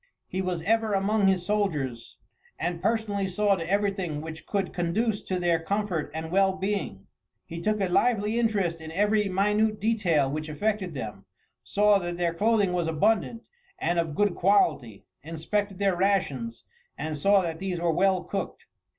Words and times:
He 0.27 0.41
was 0.41 0.63
ever 0.63 0.93
among 0.95 1.27
his 1.27 1.45
soldiers, 1.45 2.17
and 2.57 2.81
personally 2.81 3.27
saw 3.27 3.53
to 3.53 3.69
everything 3.69 4.19
which 4.19 4.47
could 4.47 4.73
conduce 4.73 5.21
to 5.21 5.39
their 5.39 5.59
comfort 5.59 6.09
and 6.11 6.31
well 6.31 6.55
being. 6.55 7.05
He 7.45 7.61
took 7.61 7.79
a 7.79 7.87
lively 7.87 8.39
interest 8.39 8.81
in 8.81 8.91
every 8.91 9.29
minute 9.29 9.79
detail 9.79 10.27
which 10.31 10.49
affected 10.49 10.95
them; 10.95 11.25
saw 11.63 11.99
that 11.99 12.17
their 12.17 12.33
clothing 12.33 12.73
was 12.73 12.87
abundant 12.87 13.43
and 13.77 13.99
of 13.99 14.15
good 14.15 14.33
quality, 14.33 15.05
inspected 15.21 15.77
their 15.77 15.95
rations, 15.95 16.65
and 16.97 17.15
saw 17.15 17.41
that 17.41 17.59
these 17.59 17.79
were 17.79 17.93
well 17.93 18.23
cooked. 18.23 18.65